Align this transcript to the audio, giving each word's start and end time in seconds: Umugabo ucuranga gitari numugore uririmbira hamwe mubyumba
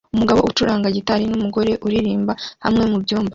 Umugabo 0.15 0.39
ucuranga 0.51 0.87
gitari 0.97 1.23
numugore 1.29 1.71
uririmbira 1.85 2.39
hamwe 2.65 2.83
mubyumba 2.91 3.29